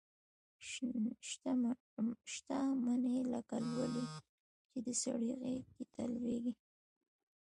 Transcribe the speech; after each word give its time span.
شته 2.33 2.59
مني 2.83 3.17
لکه 3.31 3.55
لولۍ 3.73 4.05
چي 4.69 4.77
د 4.85 4.87
سړي 5.03 5.31
غیږي 5.41 5.83
ته 5.93 6.01
لویږي 6.13 6.53